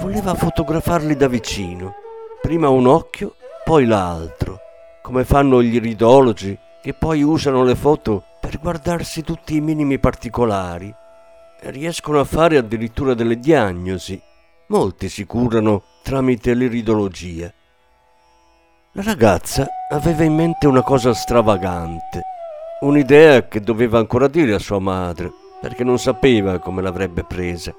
Voleva 0.00 0.34
fotografarli 0.34 1.14
da 1.16 1.28
vicino, 1.28 1.96
prima 2.44 2.68
un 2.68 2.86
occhio, 2.86 3.36
poi 3.64 3.86
l'altro, 3.86 4.58
come 5.00 5.24
fanno 5.24 5.62
gli 5.62 5.76
iridologi 5.76 6.54
che 6.82 6.92
poi 6.92 7.22
usano 7.22 7.64
le 7.64 7.74
foto 7.74 8.22
per 8.38 8.60
guardarsi 8.60 9.22
tutti 9.22 9.56
i 9.56 9.62
minimi 9.62 9.98
particolari 9.98 10.94
riescono 11.70 12.20
a 12.20 12.24
fare 12.24 12.58
addirittura 12.58 13.14
delle 13.14 13.38
diagnosi. 13.38 14.20
Molti 14.66 15.08
si 15.08 15.24
curano 15.24 15.84
tramite 16.02 16.52
l'iridologia. 16.52 17.50
La 18.92 19.02
ragazza 19.02 19.66
aveva 19.88 20.24
in 20.24 20.34
mente 20.34 20.66
una 20.66 20.82
cosa 20.82 21.14
stravagante, 21.14 22.24
un'idea 22.80 23.48
che 23.48 23.62
doveva 23.62 23.98
ancora 23.98 24.28
dire 24.28 24.52
a 24.52 24.58
sua 24.58 24.80
madre, 24.80 25.32
perché 25.62 25.82
non 25.82 25.98
sapeva 25.98 26.58
come 26.58 26.82
l'avrebbe 26.82 27.24
presa. 27.24 27.74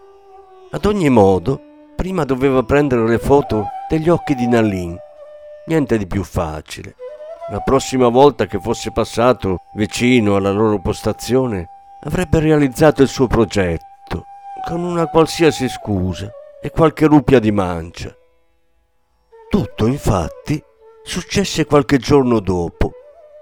Ad 0.71 0.85
ogni 0.85 1.09
modo, 1.09 1.61
prima 1.95 2.25
doveva 2.25 2.63
prendere 2.63 3.07
le 3.07 3.19
foto 3.19 3.67
degli 3.87 4.09
occhi 4.09 4.35
di 4.35 4.47
Nalin. 4.47 4.97
Niente 5.67 5.97
di 5.97 6.07
più 6.07 6.23
facile. 6.23 6.95
La 7.51 7.59
prossima 7.59 8.07
volta 8.07 8.45
che 8.45 8.59
fosse 8.59 8.91
passato 8.91 9.61
vicino 9.75 10.35
alla 10.35 10.51
loro 10.51 10.79
postazione, 10.79 11.69
avrebbe 12.03 12.39
realizzato 12.39 13.01
il 13.01 13.07
suo 13.07 13.27
progetto, 13.27 14.25
con 14.67 14.83
una 14.83 15.07
qualsiasi 15.07 15.69
scusa 15.69 16.29
e 16.61 16.71
qualche 16.71 17.05
rupia 17.05 17.39
di 17.39 17.51
mancia. 17.51 18.15
Tutto, 19.49 19.85
infatti, 19.85 20.61
successe 21.03 21.65
qualche 21.65 21.97
giorno 21.97 22.39
dopo, 22.39 22.91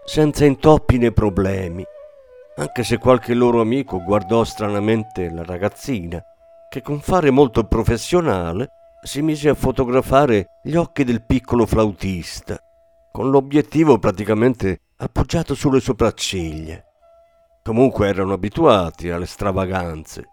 senza 0.05 0.43
intoppi 0.43 0.97
né 0.97 1.11
problemi, 1.11 1.83
anche 2.57 2.83
se 2.83 2.97
qualche 2.97 3.33
loro 3.33 3.61
amico 3.61 4.03
guardò 4.03 4.43
stranamente 4.43 5.29
la 5.29 5.43
ragazzina, 5.43 6.21
che 6.69 6.81
con 6.81 6.99
fare 6.99 7.31
molto 7.31 7.63
professionale 7.63 8.69
si 9.03 9.21
mise 9.21 9.49
a 9.49 9.53
fotografare 9.53 10.59
gli 10.63 10.75
occhi 10.75 11.03
del 11.03 11.25
piccolo 11.25 11.65
flautista, 11.65 12.57
con 13.11 13.29
l'obiettivo 13.29 13.99
praticamente 13.99 14.79
appoggiato 14.97 15.53
sulle 15.53 15.79
sopracciglia. 15.79 16.81
Comunque 17.63 18.07
erano 18.07 18.33
abituati 18.33 19.09
alle 19.09 19.25
stravaganze. 19.25 20.23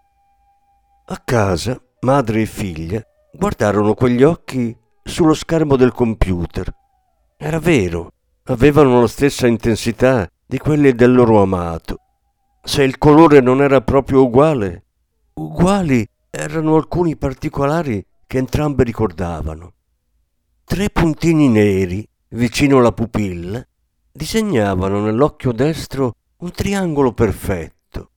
A 1.05 1.21
casa, 1.23 1.79
madre 2.01 2.41
e 2.41 2.45
figlia 2.45 3.03
guardarono 3.33 3.93
quegli 3.93 4.23
occhi 4.23 4.75
sullo 5.03 5.33
schermo 5.33 5.75
del 5.75 5.91
computer 5.91 6.73
era 7.43 7.57
vero, 7.57 8.11
avevano 8.43 9.01
la 9.01 9.07
stessa 9.07 9.47
intensità 9.47 10.29
di 10.45 10.59
quelli 10.59 10.93
del 10.93 11.11
loro 11.11 11.41
amato. 11.41 11.97
Se 12.63 12.83
il 12.83 12.99
colore 12.99 13.39
non 13.41 13.63
era 13.63 13.81
proprio 13.81 14.21
uguale, 14.21 14.83
uguali 15.33 16.07
erano 16.29 16.75
alcuni 16.75 17.17
particolari 17.17 18.05
che 18.31 18.37
entrambe 18.37 18.85
ricordavano. 18.85 19.73
Tre 20.63 20.89
puntini 20.89 21.49
neri 21.49 22.07
vicino 22.29 22.77
alla 22.77 22.93
pupilla 22.93 23.61
disegnavano 24.09 25.01
nell'occhio 25.01 25.51
destro 25.51 26.13
un 26.37 26.51
triangolo 26.51 27.11
perfetto. 27.11 28.11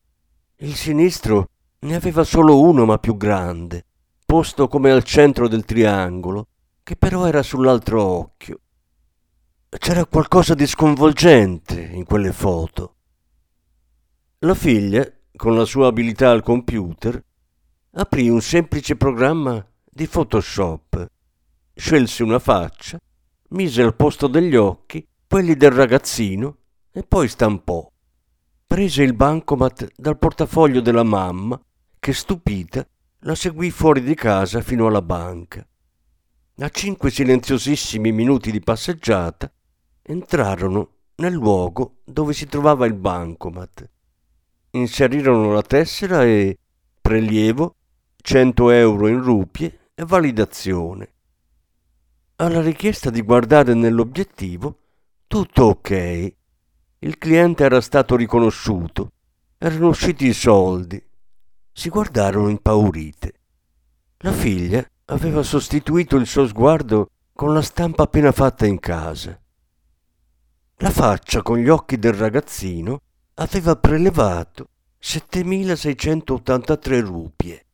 Il 0.59 0.77
sinistro 0.77 1.49
ne 1.81 1.97
aveva 1.97 2.23
solo 2.23 2.61
uno 2.61 2.85
ma 2.85 2.99
più 2.99 3.17
grande, 3.17 3.87
posto 4.25 4.69
come 4.69 4.93
al 4.93 5.03
centro 5.03 5.49
del 5.49 5.65
triangolo, 5.65 6.47
che 6.85 6.95
però 6.95 7.27
era 7.27 7.43
sull'altro 7.43 8.01
occhio. 8.01 8.61
C'era 9.69 10.07
qualcosa 10.07 10.55
di 10.55 10.69
sconvolgente 10.69 11.81
in 11.81 12.05
quelle 12.05 12.33
foto. 12.33 12.95
La 14.39 14.55
figlia, 14.55 15.05
con 15.35 15.57
la 15.57 15.65
sua 15.65 15.89
abilità 15.89 16.31
al 16.31 16.45
computer, 16.45 17.21
aprì 17.95 18.29
un 18.29 18.41
semplice 18.41 18.95
programma 18.95 19.67
di 19.95 20.09
Photoshop, 20.09 21.07
scelse 21.73 22.25
una 22.25 22.41
faccia, 22.41 22.99
mise 23.51 23.81
al 23.81 23.95
posto 23.95 24.27
degli 24.27 24.57
occhi 24.57 25.07
quelli 25.25 25.55
del 25.55 25.71
ragazzino 25.71 26.57
e 26.91 27.05
poi 27.05 27.29
stampò. 27.29 27.89
Prese 28.67 29.05
il 29.05 29.15
bancomat 29.15 29.93
dal 29.95 30.19
portafoglio 30.19 30.81
della 30.81 31.05
mamma, 31.05 31.61
che 32.01 32.13
stupita 32.13 32.85
la 33.21 33.37
seguì 33.37 33.71
fuori 33.71 34.03
di 34.03 34.17
casa 34.17 34.63
fino 34.63 34.89
alla 34.89 35.01
banca. 35.01 35.65
A 36.57 36.69
cinque 36.71 37.11
silenziosissimi 37.11 38.11
minuti 38.11 38.51
di 38.51 38.61
passeggiata 38.61 39.49
entrarono 40.03 40.91
nel 41.17 41.35
luogo 41.35 41.99
dove 42.05 42.33
si 42.33 42.47
trovava 42.47 42.85
il 42.87 42.95
bancomat. 42.95 43.89
Inserirono 44.71 45.53
la 45.53 45.63
tessera 45.63 46.25
e 46.25 46.59
prelievo 47.01 47.77
100 48.17 48.71
euro 48.71 49.07
in 49.07 49.23
rupie 49.23 49.79
validazione. 50.03 51.13
Alla 52.37 52.61
richiesta 52.61 53.11
di 53.11 53.23
guardare 53.23 53.75
nell'obiettivo, 53.75 54.79
tutto 55.29 55.65
ok. 55.65 56.35
Il 56.99 57.19
cliente 57.19 57.63
era 57.63 57.81
stato 57.81 58.17
riconosciuto, 58.17 59.13
erano 59.57 59.89
usciti 59.89 60.27
i 60.27 60.33
soldi. 60.33 61.01
Si 61.73 61.89
guardarono 61.89 62.49
impaurite. 62.49 63.33
La 64.19 64.33
figlia 64.33 64.85
aveva 65.07 65.43
sostituito 65.43 66.17
il 66.17 66.27
suo 66.27 66.47
sguardo 66.47 67.11
con 67.33 67.55
la 67.55 67.63
stampa 67.63 68.05
appena 68.05 68.33
fatta 68.33 68.67
in 68.67 68.81
casa. 68.81 69.39
La 70.79 70.91
faccia 70.91 71.43
con 71.43 71.59
gli 71.59 71.69
occhi 71.69 71.99
del 71.99 72.15
ragazzino 72.15 73.01
aveva 73.35 73.77
prelevato 73.77 74.69
7683 74.99 77.01
rupie. 77.01 77.67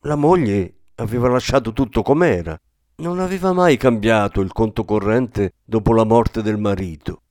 La 0.00 0.14
moglie 0.14 0.83
aveva 0.96 1.28
lasciato 1.28 1.72
tutto 1.72 2.02
com'era, 2.02 2.58
non 2.96 3.18
aveva 3.18 3.52
mai 3.52 3.76
cambiato 3.76 4.40
il 4.40 4.52
conto 4.52 4.84
corrente 4.84 5.54
dopo 5.64 5.92
la 5.92 6.04
morte 6.04 6.42
del 6.42 6.58
marito. 6.58 7.22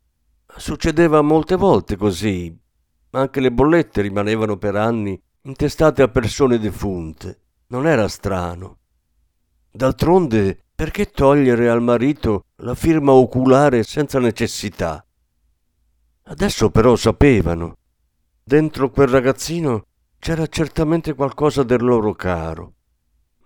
Succedeva 0.55 1.21
molte 1.21 1.55
volte 1.55 1.95
così, 1.95 2.55
anche 3.11 3.39
le 3.39 3.51
bollette 3.51 4.01
rimanevano 4.01 4.57
per 4.57 4.75
anni 4.75 5.19
intestate 5.43 6.01
a 6.01 6.07
persone 6.07 6.57
defunte. 6.57 7.39
Non 7.67 7.85
era 7.87 8.07
strano. 8.07 8.77
D'altronde 9.71 10.65
perché 10.75 11.11
togliere 11.11 11.69
al 11.69 11.81
marito 11.81 12.45
la 12.57 12.75
firma 12.75 13.11
oculare 13.11 13.83
senza 13.83 14.19
necessità? 14.19 15.05
Adesso 16.23 16.69
però 16.69 16.95
sapevano. 16.95 17.77
Dentro 18.43 18.89
quel 18.89 19.07
ragazzino 19.07 19.85
c'era 20.17 20.47
certamente 20.47 21.13
qualcosa 21.13 21.63
del 21.63 21.83
loro 21.83 22.13
caro. 22.13 22.73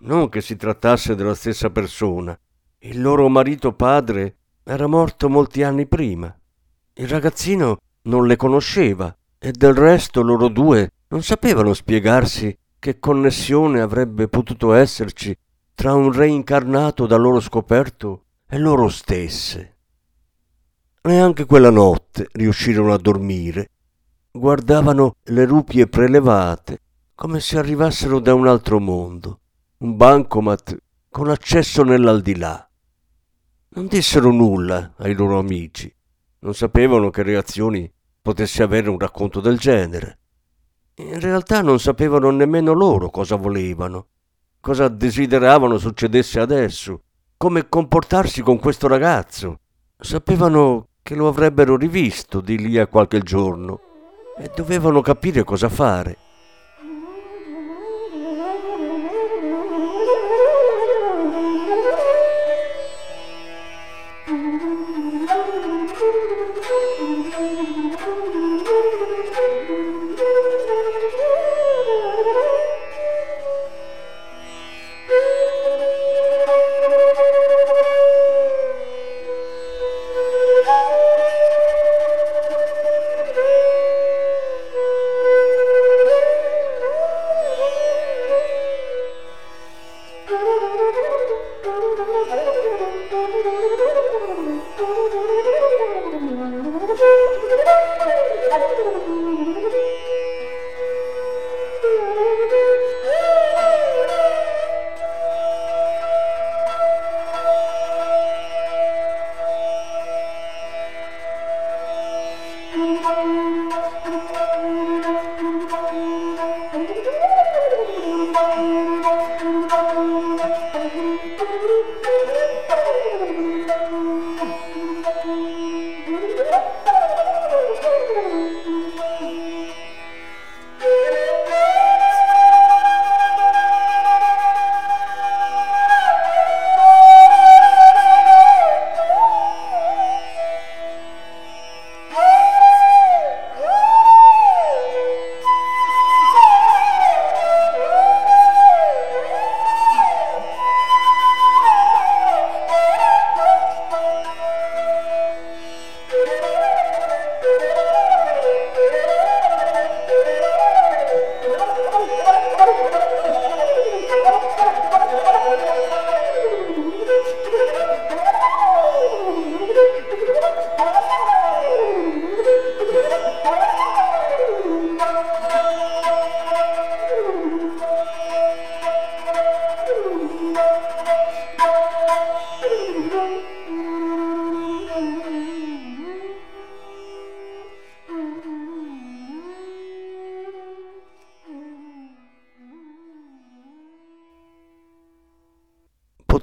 Non 0.00 0.28
che 0.28 0.40
si 0.40 0.56
trattasse 0.56 1.14
della 1.14 1.34
stessa 1.34 1.70
persona. 1.70 2.38
Il 2.80 3.00
loro 3.00 3.28
marito 3.28 3.72
padre 3.72 4.36
era 4.62 4.86
morto 4.86 5.28
molti 5.28 5.62
anni 5.62 5.86
prima. 5.86 6.32
Il 6.94 7.08
ragazzino 7.08 7.78
non 8.02 8.26
le 8.26 8.36
conosceva 8.36 9.14
e 9.38 9.50
del 9.52 9.74
resto 9.74 10.22
loro 10.22 10.48
due 10.48 10.92
non 11.08 11.22
sapevano 11.22 11.74
spiegarsi 11.74 12.56
che 12.78 12.98
connessione 12.98 13.80
avrebbe 13.80 14.28
potuto 14.28 14.72
esserci 14.72 15.36
tra 15.74 15.94
un 15.94 16.12
reincarnato 16.12 17.06
da 17.06 17.16
loro 17.16 17.40
scoperto 17.40 18.24
e 18.48 18.58
loro 18.58 18.88
stesse. 18.88 19.76
Neanche 21.02 21.44
quella 21.44 21.70
notte 21.70 22.28
riuscirono 22.32 22.92
a 22.92 22.98
dormire. 22.98 23.70
Guardavano 24.30 25.16
le 25.24 25.44
rupie 25.44 25.86
prelevate 25.86 26.80
come 27.14 27.40
se 27.40 27.58
arrivassero 27.58 28.20
da 28.20 28.34
un 28.34 28.46
altro 28.46 28.78
mondo, 28.78 29.40
un 29.78 29.96
bancomat 29.96 30.76
con 31.08 31.28
accesso 31.28 31.82
nell'aldilà. 31.82 32.68
Non 33.70 33.86
dissero 33.86 34.30
nulla 34.30 34.94
ai 34.98 35.14
loro 35.14 35.38
amici, 35.38 35.94
non 36.40 36.54
sapevano 36.54 37.10
che 37.10 37.22
reazioni 37.22 37.90
potesse 38.20 38.62
avere 38.62 38.88
un 38.88 38.98
racconto 38.98 39.40
del 39.40 39.58
genere. 39.58 40.18
In 40.96 41.20
realtà 41.20 41.62
non 41.62 41.78
sapevano 41.78 42.30
nemmeno 42.30 42.72
loro 42.72 43.10
cosa 43.10 43.36
volevano 43.36 44.08
cosa 44.60 44.88
desideravano 44.88 45.78
succedesse 45.78 46.40
adesso, 46.40 47.02
come 47.36 47.68
comportarsi 47.68 48.42
con 48.42 48.58
questo 48.58 48.86
ragazzo. 48.86 49.60
Sapevano 49.98 50.88
che 51.02 51.14
lo 51.14 51.28
avrebbero 51.28 51.76
rivisto 51.76 52.40
di 52.40 52.58
lì 52.58 52.78
a 52.78 52.86
qualche 52.86 53.20
giorno 53.20 53.80
e 54.36 54.50
dovevano 54.54 55.00
capire 55.00 55.44
cosa 55.44 55.68
fare. 55.68 56.16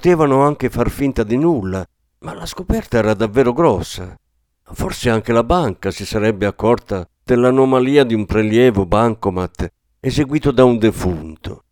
Potevano 0.06 0.44
anche 0.44 0.70
far 0.70 0.91
finta 0.91 1.24
di 1.24 1.36
nulla, 1.36 1.84
ma 2.20 2.36
la 2.36 2.46
scoperta 2.46 3.00
era 3.00 3.15
davvero 3.15 3.54
grossa. 3.54 4.15
Forse 4.62 5.10
anche 5.10 5.34
la 5.34 5.44
banca 5.44 5.89
si 5.89 6.06
sarebbe 6.06 6.46
accorta 6.46 7.10
dell'anomalia 7.24 8.04
di 8.04 8.13
un 8.13 8.24
prelievo 8.26 8.86
bancomat 8.86 9.68
eseguito 10.00 10.52
da 10.52 10.63
un 10.63 10.78
defunto. 10.78 11.63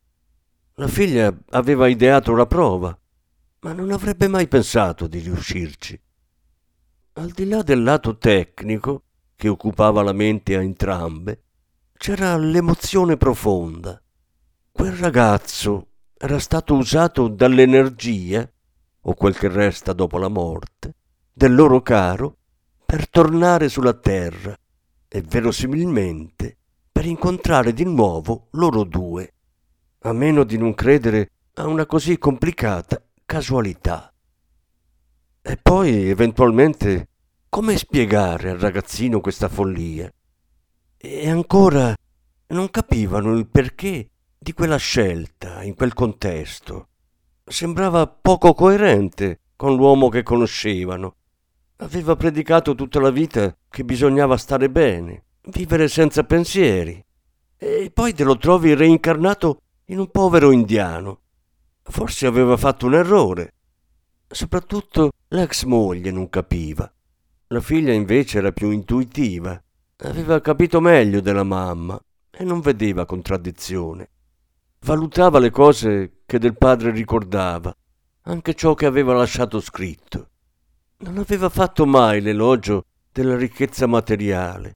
La 0.75 0.87
figlia 0.87 1.31
aveva 1.51 1.87
ideato 1.87 2.33
la 2.33 2.47
prova, 2.47 2.97
ma 3.59 3.71
non 3.71 3.91
avrebbe 3.91 4.27
mai 4.27 4.47
pensato 4.47 5.05
di 5.05 5.19
riuscirci. 5.19 6.01
Al 7.13 7.29
di 7.29 7.47
là 7.47 7.61
del 7.61 7.83
lato 7.83 8.17
tecnico, 8.17 9.03
che 9.35 9.47
occupava 9.47 10.01
la 10.01 10.13
mente 10.13 10.55
a 10.55 10.63
entrambe, 10.63 11.43
c'era 11.95 12.35
l'emozione 12.35 13.15
profonda. 13.15 14.01
Quel 14.71 14.93
ragazzo 14.93 15.89
era 16.23 16.39
stato 16.39 16.75
usato 16.75 17.27
dall'energia, 17.27 18.49
o 19.01 19.13
quel 19.13 19.37
che 19.37 19.49
resta 19.49 19.91
dopo 19.91 20.17
la 20.17 20.29
morte, 20.29 20.95
del 21.33 21.53
loro 21.53 21.81
caro 21.81 22.37
per 22.85 23.09
tornare 23.09 23.67
sulla 23.67 23.93
terra 23.93 24.57
e 25.05 25.21
verosimilmente 25.21 26.55
per 26.89 27.05
incontrare 27.05 27.73
di 27.73 27.83
nuovo 27.83 28.47
loro 28.51 28.85
due, 28.85 29.33
a 30.03 30.13
meno 30.13 30.45
di 30.45 30.57
non 30.57 30.73
credere 30.73 31.31
a 31.55 31.67
una 31.67 31.85
così 31.85 32.17
complicata 32.17 33.03
casualità. 33.25 34.13
E 35.41 35.57
poi, 35.57 36.07
eventualmente, 36.07 37.09
come 37.49 37.75
spiegare 37.75 38.51
al 38.51 38.59
ragazzino 38.59 39.19
questa 39.19 39.49
follia? 39.49 40.09
E 40.95 41.29
ancora 41.29 41.93
non 42.47 42.69
capivano 42.71 43.35
il 43.35 43.45
perché 43.45 44.07
di 44.43 44.51
quella 44.51 44.75
scelta 44.75 45.63
in 45.63 45.73
quel 45.73 45.93
contesto. 45.93 46.89
Sembrava 47.45 48.05
poco 48.07 48.53
coerente 48.53 49.39
con 49.55 49.75
l'uomo 49.75 50.09
che 50.09 50.21
conoscevano. 50.21 51.15
Aveva 51.77 52.17
predicato 52.17 52.75
tutta 52.75 52.99
la 52.99 53.09
vita 53.09 53.55
che 53.69 53.85
bisognava 53.85 54.35
stare 54.35 54.69
bene, 54.69 55.23
vivere 55.47 55.87
senza 55.87 56.25
pensieri. 56.25 57.03
E 57.57 57.89
poi 57.93 58.13
te 58.13 58.25
lo 58.25 58.37
trovi 58.37 58.73
reincarnato 58.75 59.61
in 59.85 59.99
un 59.99 60.11
povero 60.11 60.51
indiano. 60.51 61.21
Forse 61.81 62.27
aveva 62.27 62.57
fatto 62.57 62.85
un 62.85 62.95
errore. 62.95 63.53
Soprattutto 64.27 65.11
l'ex 65.29 65.63
moglie 65.63 66.11
non 66.11 66.29
capiva. 66.29 66.91
La 67.47 67.61
figlia 67.61 67.93
invece 67.93 68.39
era 68.39 68.51
più 68.51 68.71
intuitiva. 68.71 69.61
Aveva 69.99 70.41
capito 70.41 70.81
meglio 70.81 71.21
della 71.21 71.43
mamma 71.43 71.97
e 72.29 72.43
non 72.43 72.59
vedeva 72.59 73.05
contraddizione. 73.05 74.09
Valutava 74.85 75.39
le 75.39 75.49
cose 75.49 76.23
che 76.25 76.37
del 76.39 76.57
padre 76.57 76.91
ricordava, 76.91 77.73
anche 78.23 78.53
ciò 78.53 78.73
che 78.73 78.85
aveva 78.85 79.13
lasciato 79.13 79.61
scritto. 79.61 80.31
Non 80.97 81.19
aveva 81.19 81.47
fatto 81.47 81.85
mai 81.85 82.19
l'elogio 82.19 82.87
della 83.09 83.37
ricchezza 83.37 83.87
materiale, 83.87 84.75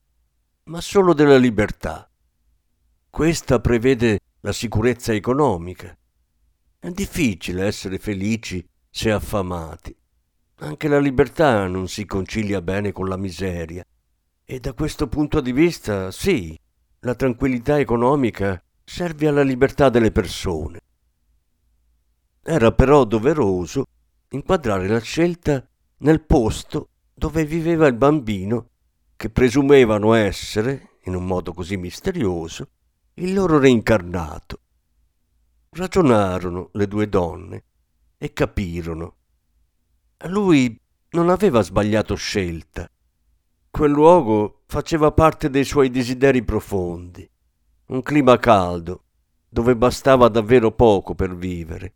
ma 0.65 0.80
solo 0.80 1.13
della 1.13 1.36
libertà. 1.36 2.10
Questa 3.10 3.60
prevede 3.60 4.20
la 4.39 4.54
sicurezza 4.54 5.12
economica. 5.12 5.93
È 6.80 6.89
difficile 6.89 7.65
essere 7.65 7.98
felici 7.98 8.65
se 8.89 9.12
affamati. 9.12 9.93
Anche 10.60 10.88
la 10.88 11.00
libertà 11.00 11.67
non 11.67 11.89
si 11.89 12.06
concilia 12.06 12.62
bene 12.62 12.93
con 12.93 13.10
la 13.10 13.17
miseria. 13.17 13.84
E 14.46 14.60
da 14.62 14.72
questo 14.72 15.08
punto 15.08 15.41
di 15.41 15.52
vista, 15.52 16.12
sì, 16.12 16.58
la 17.02 17.13
tranquillità 17.13 17.78
economica 17.78 18.62
serve 18.89 19.28
alla 19.28 19.43
libertà 19.43 19.89
delle 19.89 20.12
persone. 20.12 20.80
Era 22.41 22.71
però 22.71 23.04
doveroso 23.04 23.86
inquadrare 24.30 24.88
la 24.88 25.02
scelta 25.02 25.67
nel 25.97 26.21
posto 26.21 26.89
dove 27.13 27.43
viveva 27.43 27.86
il 27.88 27.95
bambino 27.95 28.69
che 29.17 29.30
presumevano 29.30 30.13
essere, 30.13 31.00
in 31.04 31.15
un 31.15 31.26
modo 31.26 31.54
così 31.54 31.76
misterioso, 31.76 32.69
il 33.15 33.34
loro 33.34 33.60
reincarnato. 33.60 34.60
Ragionarono 35.69 36.69
le 36.71 36.88
due 36.88 37.10
donne 37.10 37.63
e 38.17 38.32
capirono. 38.32 39.15
Lui 40.28 40.80
non 41.10 41.30
aveva 41.30 41.62
sbagliato 41.62 42.15
scelta. 42.15 42.89
Quel 43.69 43.91
luogo 43.91 44.63
faceva 44.65 45.12
parte 45.12 45.50
dei 45.50 45.65
suoi 45.65 45.89
desideri 45.89 46.41
profondi. 46.41 47.30
Un 47.89 48.02
clima 48.02 48.38
caldo, 48.38 49.04
dove 49.47 49.73
bastava 49.78 50.28
davvero 50.28 50.71
poco 50.71 51.15
per 51.15 51.34
vivere. 51.34 51.93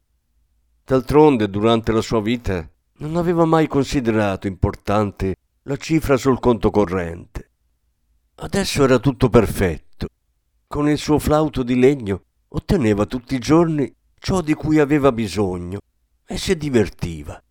D'altronde, 0.85 1.49
durante 1.49 1.91
la 1.91 1.99
sua 1.99 2.21
vita, 2.21 2.65
non 2.99 3.17
aveva 3.17 3.43
mai 3.43 3.67
considerato 3.67 4.47
importante 4.47 5.35
la 5.63 5.75
cifra 5.75 6.15
sul 6.15 6.39
conto 6.39 6.69
corrente. 6.71 7.49
Adesso 8.35 8.85
era 8.85 8.99
tutto 8.99 9.27
perfetto. 9.27 10.07
Con 10.65 10.87
il 10.87 10.97
suo 10.97 11.19
flauto 11.19 11.61
di 11.61 11.77
legno 11.77 12.23
otteneva 12.47 13.05
tutti 13.05 13.35
i 13.35 13.39
giorni 13.39 13.93
ciò 14.17 14.39
di 14.39 14.53
cui 14.53 14.79
aveva 14.79 15.11
bisogno 15.11 15.79
e 16.25 16.37
si 16.37 16.55
divertiva. 16.55 17.43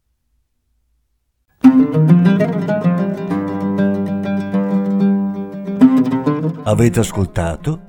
Avete 6.65 7.01
ascoltato 7.01 7.89